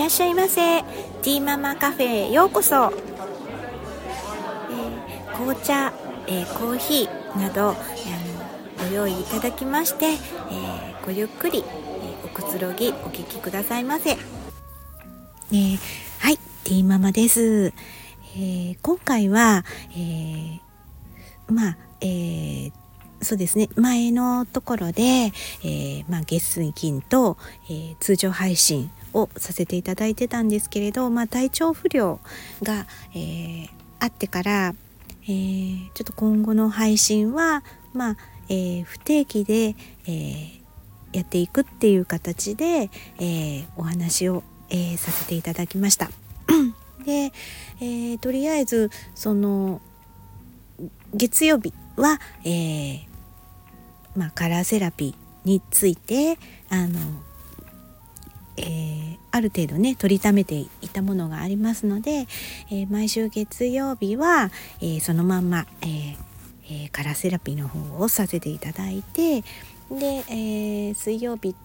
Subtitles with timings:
[0.00, 0.80] らっしゃいませ。
[0.80, 5.92] ティーママカフェへようこそ、えー、紅茶、
[6.26, 14.16] えー、コーヒーなどあのご用意いただきまして、えー、ごゆっくり、えおくつろぎお聞きくださいませ、え
[16.18, 17.74] はいティーママです、
[18.38, 20.60] え今回は、え
[21.52, 22.72] まあえー、
[23.20, 23.68] そうですね。
[23.76, 27.36] 前のところで、えー、まあ、月水金と、
[27.68, 32.20] えー、通常配信をさせていただいてたんですけれど、まあ、体調不良
[32.62, 33.68] が、えー、
[33.98, 34.74] あってから、
[35.24, 38.16] えー、ちょっと今後の配信は、まあ
[38.48, 40.60] えー、不定期で、えー、
[41.12, 46.10] やっていくっていう形で、えー、お話を、えー、させていただきました。
[47.04, 47.32] で、
[47.80, 49.80] えー、とりあえずその
[51.14, 53.00] 月曜日は、えー、
[54.16, 56.98] まあ、カラーセラピーについてあの、
[58.56, 62.26] えー、ある程度ね取りためていたものがありますので、
[62.70, 66.16] えー、毎週月曜日は、え、そのまんま、え
[66.72, 69.42] えカラーセラピーの方をさせていただいて
[69.90, 71.56] で、え水曜日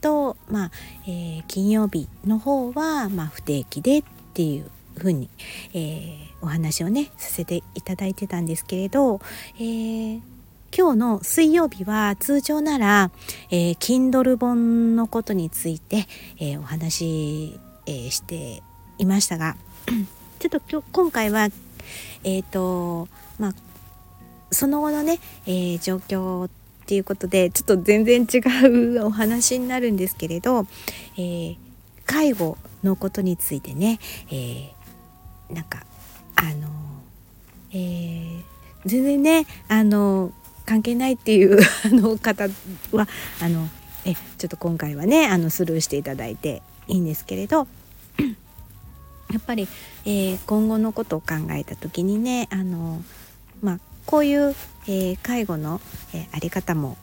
[0.00, 0.70] と、まあ
[1.06, 5.28] え金曜日の方は、まあ、不定期でっていうふうに、
[5.74, 9.20] えお話をねさせていただいてたんですけれど、
[9.58, 10.20] えー、
[10.74, 13.10] 今日の水曜日は通常なら、
[13.50, 16.06] えー、Kindle 本のことについて、
[16.38, 18.62] えー、お話し、えー、して
[18.96, 19.54] いましたが
[20.40, 21.48] ちょっと今日今回は
[22.24, 23.06] えっ、ー、と
[23.38, 23.54] まあ
[24.50, 26.50] その後のね、えー、状況っ
[26.86, 30.66] ていうことでちょっと全然違うお話になるんですけれど、
[31.16, 31.56] えー、
[32.06, 33.98] 介護のことについてね、
[34.30, 35.84] えー、なんか
[36.34, 36.68] あの、
[37.72, 38.42] えー、
[38.86, 40.32] 全然ねあの
[40.66, 42.48] 関係ないっていう あの方
[42.92, 43.08] は
[43.40, 43.68] あの
[44.04, 47.66] えちょっと今回はねあのスルーしていただいていいんですけれど
[49.32, 49.68] やっぱり、
[50.04, 53.02] えー、今後のことを考えた時にねあの、
[53.62, 54.54] まあ、こういう、
[54.86, 55.80] えー、介護の、
[56.12, 56.98] え、あり方も、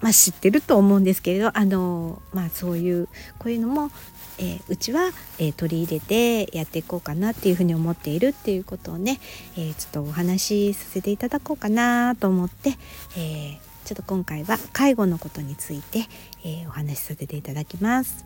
[0.00, 3.90] まあ、知ってると思うんですけれどあの、まあ、そういうこういうのも、
[4.38, 9.20] えー、うちは、えー、取り入れてやっていこうかなっていうふうに思っているっていうことをね、
[9.56, 12.70] えー、ちょっとお話しさせていただこうかなと思って、
[13.16, 16.06] えちょっと今回は介護のことについて、
[16.44, 18.24] えお話しさせていただきます。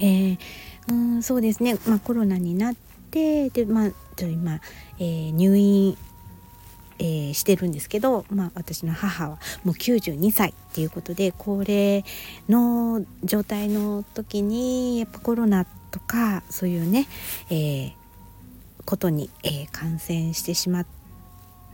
[0.00, 0.38] え
[0.88, 2.74] うんそうですね、まあ、コロナになっ
[3.10, 4.60] てで、まあ、ちょ今、
[4.98, 5.98] え入院
[6.98, 12.04] えー、してるんですけど、まあ、私の母はもう92歳っていうことで高齢
[12.48, 17.06] の状態の時にやっぱコロナとかそういうね、
[17.50, 17.92] えー、
[18.84, 20.86] ことに、えー、感染してしまっ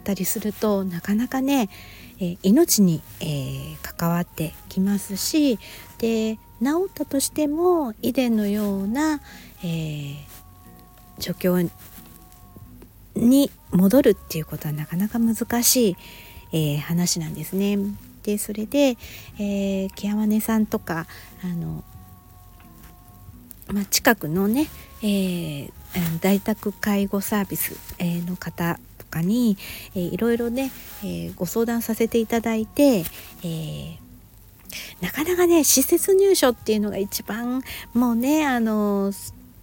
[0.05, 1.71] たりするとなかなかね、
[2.21, 5.59] え命に、え関わってきますし
[5.99, 9.21] で治ったとしても以前のような、
[9.65, 10.15] え
[11.19, 11.71] 状況
[13.14, 15.97] に戻るっていうことはなかなか難しい、
[16.52, 17.78] えー、話なんですね。
[18.22, 18.97] でそれで、
[19.38, 21.06] えー、ケアマネさんとか
[21.42, 21.84] あの、
[23.69, 24.69] まあ、近くのね、
[25.02, 25.70] えー、
[26.20, 27.76] 在宅介護サービス、
[28.26, 29.58] の方とかに、
[29.94, 33.96] えー、いろいろね、えー、ご相談させていただいて、えー、
[35.00, 39.12] なかなかね施設入所っていうのが一番もうねあの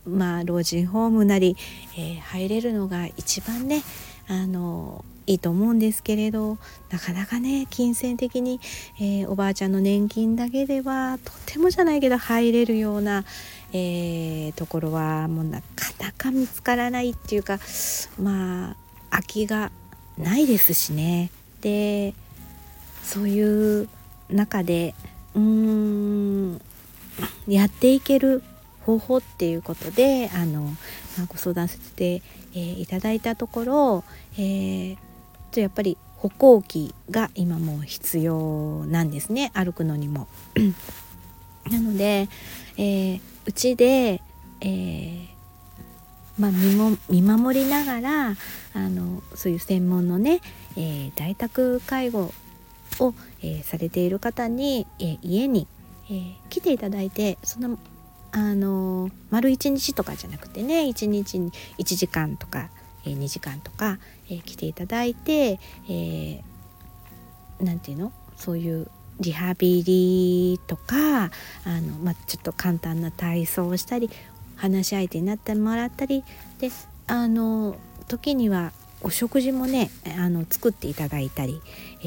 [0.05, 1.55] まあ、老人ホームなり、
[1.97, 3.83] えー、入れるのが一番ね
[4.27, 6.57] あのいいと思うんですけれど
[6.89, 8.59] なかなかね金銭的に、
[8.99, 13.23] えー、おばあちゃんの年金だけではとてもじゃないけど入れるような、
[13.71, 15.67] えー、ところはもうなか
[15.99, 17.59] なか見つからないっていうか
[18.19, 18.75] まあ
[19.11, 19.71] 空きが
[20.17, 21.29] ないですしね。
[21.61, 22.13] で
[23.03, 23.89] そういう
[24.29, 24.95] 中で
[25.35, 26.61] うーん
[27.47, 28.43] やっていける
[28.85, 30.71] 方法っていうことであの、ま
[31.23, 32.21] あ、ご相談させて、
[32.53, 34.03] えー、いただいたところ、
[34.33, 34.97] えー、
[35.51, 40.27] とやっぱり歩行器が今もう必要なんですね歩くのにも。
[41.69, 42.27] なので、
[42.77, 44.21] えー、うちで、
[44.61, 45.31] えー
[46.39, 48.35] まあ、見も見守りながら
[48.73, 50.41] あのそういう専門のね、
[50.75, 52.33] えー、在宅介護
[52.99, 55.67] を、えー、されている方に、えー、家に、
[56.09, 57.77] えー、来ていただいてその
[58.31, 62.69] あの丸1日とかじゃなくてね1日に1時間とか、
[63.05, 63.99] えー、2時間とか、
[64.29, 68.13] えー、来ていただいて何、えー、て言うの？
[68.37, 68.87] そういう
[69.19, 71.29] リハビリとかあ
[71.65, 74.09] の、まあ、ちょっと簡単な体操をしたり
[74.55, 76.23] 話し相手になってもらったり
[76.59, 76.69] で
[77.07, 77.75] あの
[78.07, 78.71] 時には
[79.03, 81.61] お食事もねあの作っていただいたり、
[82.01, 82.05] え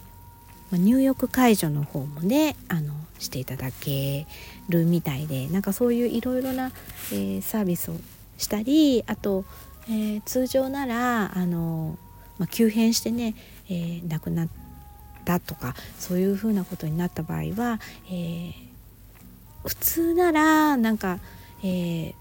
[0.00, 0.04] ー
[0.74, 4.26] ま、入浴介助の方もねあのしていただけ
[4.68, 6.72] るみたいでなんかそういういろいろな、
[7.12, 7.94] えー、サービスを
[8.38, 9.44] したりあと、
[9.88, 11.96] えー、通常ならあの、
[12.38, 13.34] まあ、急変してね、
[13.70, 14.48] えー、亡くなっ
[15.24, 17.78] たとかそういうふうなことになった場合は、
[18.10, 18.52] えー、
[19.64, 21.20] 普通ならなんか、
[21.62, 22.14] えー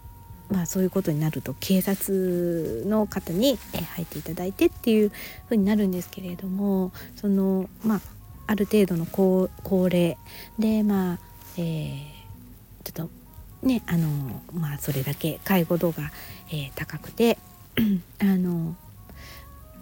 [0.51, 3.57] まあ、そういうことになると警察の方に、
[3.95, 5.11] 入っていただいてっていう
[5.47, 8.01] ふうになるんですけれどもそのまあ
[8.47, 9.49] ある程度の高
[9.89, 10.17] 齢。
[10.59, 11.19] でまあ、
[11.57, 16.11] えー、ちょっとねあのまあそれだけ介護度が、
[16.49, 17.37] えー、高くて
[18.19, 18.75] あの、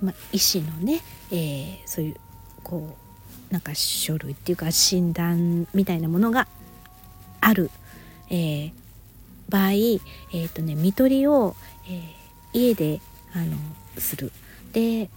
[0.01, 2.15] まあ、医師のね、えー、そういう
[2.63, 2.95] こ
[3.49, 6.47] うなんか書類っていうか診断みたいなものが
[7.41, 7.69] ある、
[8.29, 8.71] えー、
[9.49, 11.55] 場合、えーとね、看取りを、
[11.85, 12.03] えー、
[12.53, 13.01] 家で
[13.33, 13.57] あの
[13.97, 14.31] する。
[14.71, 15.09] で、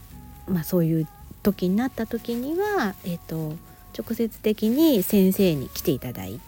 [0.49, 1.09] まあ、そういう
[1.45, 3.57] 時になった時には、えーと、
[3.97, 6.41] 直接的に先生に来ていただい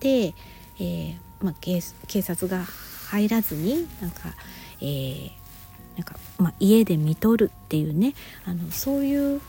[0.00, 1.80] て、えー、まあ、警
[2.22, 2.64] 察が
[3.08, 4.34] 入らずになんか、
[4.80, 5.30] えー、
[5.96, 8.14] なんかまあ、家で見とるっていうね
[8.44, 9.40] あのそういう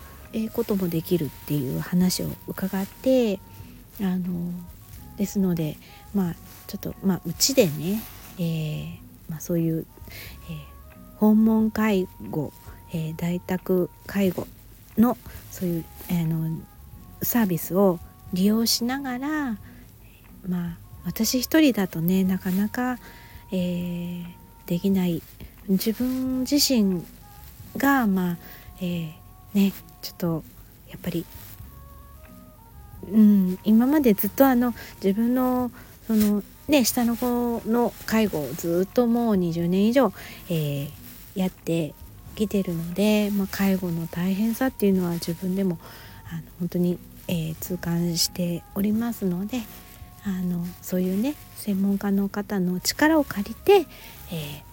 [0.53, 3.39] こともできるっていう話を伺って
[3.99, 4.51] あの
[5.17, 5.75] ですので
[6.13, 6.35] まあ
[6.67, 8.01] ちょっとまあうちでね、
[8.39, 8.87] えー
[9.29, 9.85] まあ、そういう、
[10.49, 12.53] えー、訪問介護、
[12.93, 14.47] えー、在宅介護
[14.97, 15.17] の
[15.51, 16.61] そういう、えー、の
[17.21, 17.99] サービスを
[18.33, 19.57] 利用しながら
[20.47, 22.97] まあ私一人だとねなかなか、
[23.51, 24.25] えー、
[24.65, 25.21] できない。
[25.69, 27.03] 自分自身
[27.75, 28.37] がまあ、
[28.79, 29.11] えー、
[29.53, 30.43] ねちょっと
[30.89, 31.25] やっぱり
[33.11, 35.71] うん、今までずっとあの自分の
[36.07, 40.11] そのね下の子の介護をずっともう20年以上、
[40.49, 40.89] えー、
[41.35, 41.93] やって
[42.37, 45.77] きてるので、まあ、介護の大変さっていうのは自分でも
[46.31, 49.61] あの本当に、えー、痛感しておりますので
[50.25, 53.87] あのそういうね専門家の方の力を借りて、
[54.31, 54.63] え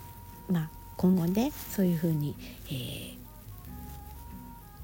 [0.51, 2.35] ー、まあ、今後ねそういうふうに、
[2.71, 3.17] え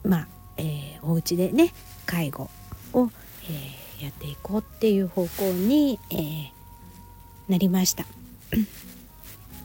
[0.09, 1.73] まあ、えー、お家でね
[2.07, 2.51] 介護
[2.93, 3.11] を
[3.51, 6.51] えー、やっていこうっていう方向に、えー、
[7.49, 8.05] なりました。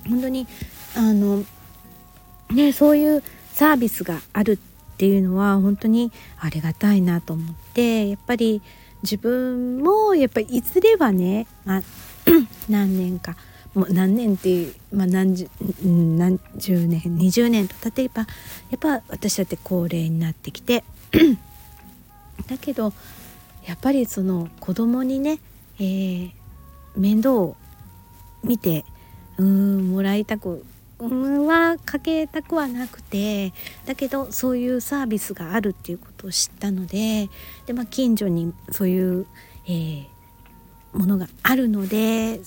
[0.08, 0.48] 本当に
[0.96, 1.44] あの
[2.52, 8.62] ねそういうサービスがあるっていうのは本当にありがたいなと思ってやっぱり
[9.04, 11.82] 自分もやっぱりいずれはね、まあ、
[12.70, 13.36] 何年か
[13.74, 15.50] もう何年っていう、まあ、何十
[15.84, 18.22] 何十年20年と例えば
[18.72, 20.84] やっぱ私だって高齢になってきて
[22.48, 22.94] だけど
[23.66, 25.40] やっぱりその子供にね、
[25.80, 26.32] えー、
[26.96, 27.58] 面倒を
[28.44, 28.86] 見て
[29.38, 30.66] うんもらいたく
[31.00, 33.54] はかけたくはなくて
[33.86, 37.30] だけどそういうサービスがあるっていうことを知ったので
[37.66, 39.26] で、まあ、近所にそういう、
[39.68, 40.06] えー、
[40.94, 42.40] ものがあるので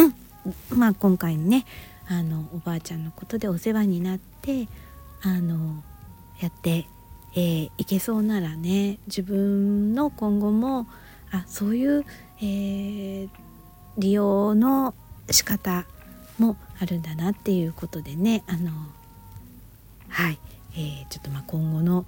[0.70, 1.66] まあ今回ね
[2.08, 4.68] あのおばあちゃんのことでお世話になって
[5.22, 5.82] あの
[6.40, 6.86] やって
[7.36, 10.86] えー、いけそうならね自分の今後も
[11.32, 12.04] あそういう、
[12.38, 13.28] えー、
[13.98, 14.94] 利用の
[15.30, 15.84] 仕方
[16.38, 18.70] もあるんだなっていうことでねあの
[20.08, 20.38] はい、
[20.72, 22.04] えー、ちょっとま今後の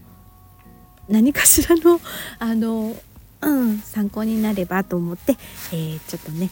[1.09, 2.01] 何かしらの
[2.39, 2.97] あの、
[3.41, 5.37] うん、参考になればと思って、
[5.73, 6.51] えー、ちょっとね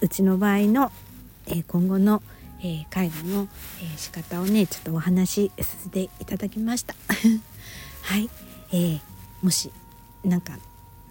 [0.00, 0.92] うちの場合の、
[1.46, 2.22] えー、今後の、
[2.60, 3.48] えー、介護の、
[3.80, 6.94] えー、仕方をねちょっとお話しさせていただきました。
[8.02, 8.30] はい、
[8.70, 9.00] えー、
[9.42, 9.70] もし
[10.24, 10.58] なんか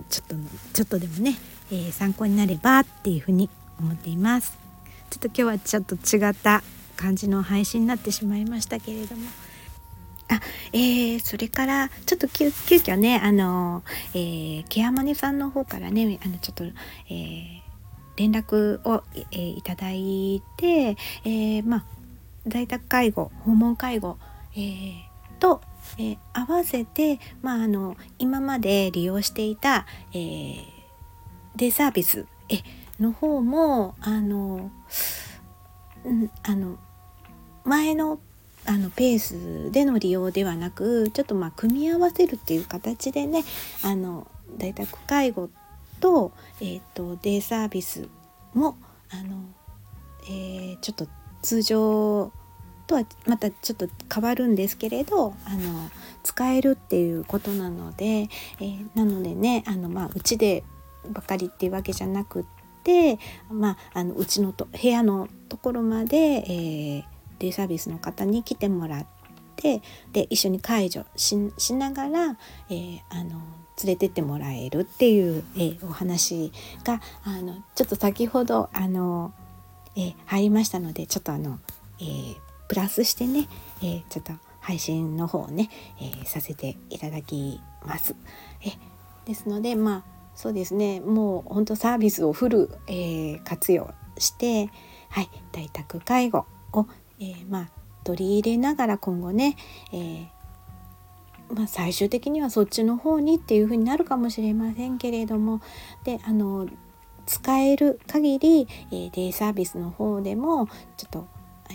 [0.10, 0.36] ちょっと
[0.74, 1.38] ちょっとでもね、
[1.72, 4.65] え、参考になればっていうふうに思っています
[5.16, 6.62] ちょっと今日はちょっと違った
[6.98, 9.22] 感じの配信になってしまいましたけれども。
[10.28, 10.42] あ
[10.74, 13.84] えー、それからちょっと急急遽ねあの、
[14.16, 17.62] えー、ケアマネさんの方からねあのちょっと、えー、
[18.18, 21.86] 連絡を、えー、いただいて、えー、まあ
[22.48, 24.18] 在宅介護訪問介護、
[24.54, 24.94] えー、
[25.40, 25.62] と
[25.98, 30.56] えー、合わせて、まあ、あの今まで利用していた、え、
[31.56, 32.56] デイサービスえ
[33.00, 34.72] の方もあの、
[36.06, 36.78] うん、あの
[37.64, 38.20] 前の
[38.68, 43.44] あのペースでの利用ではなくちょっとまあ組み合わせるっていう形でね
[43.84, 45.50] あの在宅介護
[46.00, 48.08] と,、えーと、デイサービス
[48.54, 48.76] も
[49.12, 49.44] あの、
[50.28, 51.08] えー、ちょっと
[51.42, 52.32] 通常
[52.88, 55.90] とはまたちょっと変わるんですけれどあの
[56.24, 60.64] 使えるっていうことなので、えー、なのでねあの、まあ、うちで
[61.10, 62.46] ばかりっていうわけじゃなくっ
[62.86, 67.04] て、まあ、あのうちのと部屋のところまで、えー、
[67.40, 69.06] デイサービスの方に来てもらっ
[69.58, 69.82] て
[70.14, 72.38] で一緒に介助しながら、
[72.70, 73.42] えー、あの
[73.84, 76.52] 連れてってもらえるっていう、えー、お話
[76.84, 79.34] があのちょっと先ほどあの、
[79.98, 81.60] えー、入りましたのでちょっとあの、
[82.00, 82.36] えー、
[82.70, 83.48] プラスしてね、
[83.84, 85.70] えちょっと配信の方をね、
[86.02, 88.16] えさせていただきます。
[88.62, 88.72] え
[89.26, 91.00] ですのでまあそうですね。
[91.00, 94.70] もう本当サービスをフル、え活用して、
[95.10, 96.88] はい、在宅介護を、
[97.20, 97.70] えまあ、
[98.04, 99.56] 取り入れながら今後ね、
[99.92, 100.28] えー
[101.54, 105.62] まあ、最終的にはそっちの方にっていう風になるかもしれませんけれども
[106.04, 106.68] であの
[107.26, 111.28] 使える限り、え、デイサービスの方でもちょっと、
[111.72, 111.74] え、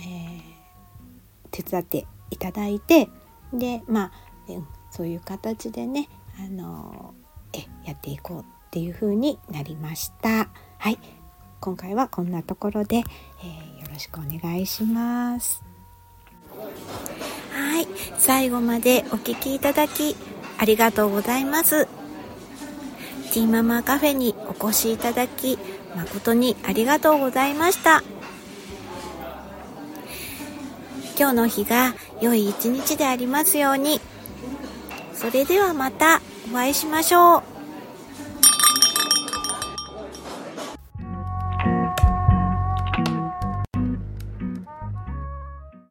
[1.51, 3.09] 手伝っていただいて
[3.53, 4.11] でまあ、
[4.47, 6.07] うん、そういう形でね
[6.39, 7.13] あの
[7.53, 10.49] えやっていこうっていう風になりました。
[10.77, 10.97] はい。
[11.59, 15.63] 今回はこんなところで、えー、よろしくお願いします。
[17.53, 17.87] はい。
[18.17, 20.15] 最後までお聴きいただき
[20.57, 21.87] ありがとうございます。
[23.33, 25.57] ティーママカフェにお越しいただき
[25.95, 28.03] 誠にありがとうございました。
[31.17, 34.01] 今日の日が良い一日でありますように。
[35.13, 36.21] それではまた。
[36.51, 37.50] お会いしましょう。